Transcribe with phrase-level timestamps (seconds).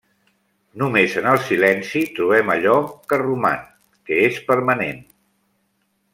[0.83, 2.73] Només en el silenci trobem allò
[3.13, 3.63] que roman,
[4.11, 5.07] que és permanent.